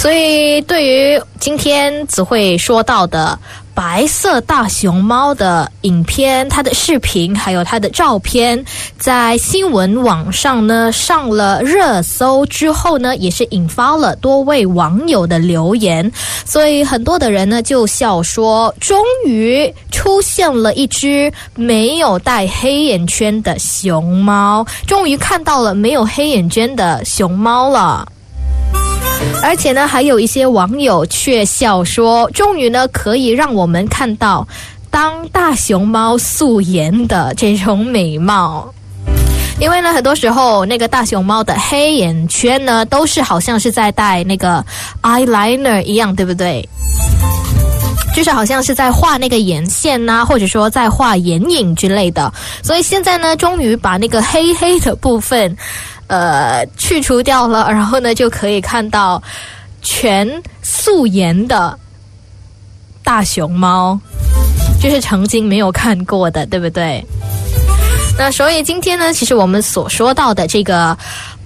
[0.00, 3.38] 所以对于今天只会说到的。
[3.72, 8.62] 白色大熊猫的影片、它的视频还有它的照片，
[8.98, 16.12] 在新闻网上呢上了热搜之后呢，也是引发了多位网友的留言。
[16.44, 28.06] 所以很多的人呢就笑说，终于出现了一只没有戴黑眼圈的熊猫，终于看到了没有黑眼圈的熊猫了。
[29.42, 34.46] 而且呢，还有一些网友却笑说：“终于呢，可以让我们看到
[34.90, 38.72] 当大熊猫素颜的这种美貌。
[39.58, 44.64] 因为呢，很多时候那个大熊猫的黑眼圈呢，都是好像是在戴那个
[45.02, 46.66] eyeliner 一样，对不对？
[48.14, 52.32] 就是好像是在画那个眼线呐，或者说在画眼影之类的。
[52.62, 55.56] 所以现在呢，终于把那个黑黑的部分。”
[56.10, 59.22] 呃，去除掉了，然后呢，就可以看到
[59.80, 60.28] 全
[60.60, 61.78] 素颜的
[63.04, 63.96] 大熊猫，
[64.82, 67.06] 就是曾经没有看过的，对不对？
[68.18, 70.98] 那所以今天呢，其实我们所说到的这个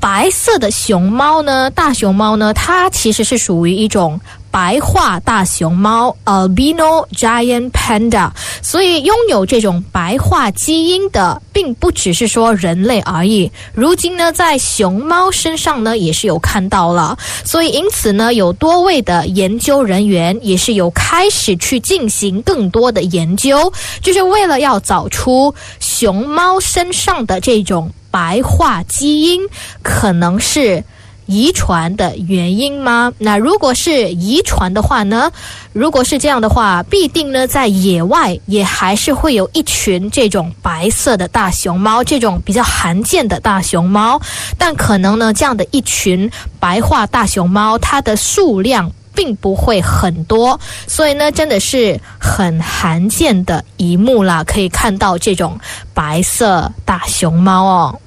[0.00, 4.20] 白色的熊猫呢，大熊猫呢，它其实是属于一种。
[4.50, 8.30] 白化大熊猫 （albino giant panda），
[8.62, 13.50] 所以拥有这种白化基因的，并不只是说人类而已。
[13.72, 17.16] 如今呢，在熊猫身上呢，也是有看到了。
[17.44, 29.42] 所以因此呢，有多位的研究人员也是有开始去进行更多的研究，就是为了要找出熊猫身上的这种白化基因，
[29.82, 30.82] 可能是。
[31.28, 33.12] 遗传的原因吗？
[33.18, 35.30] 那如果是遗传的话呢？
[35.74, 44.18] 如果是这样的话，必定呢在野外也还是会有一群这种白色的大熊猫，这种比较罕见的大熊猫。
[44.56, 54.42] 但可能呢，这样的一群白化大熊猫，它的数量并不会很多，所以呢，真的是很罕见的一幕啦。
[54.42, 55.60] 可以看到这种
[55.92, 58.00] 白色大熊猫哦。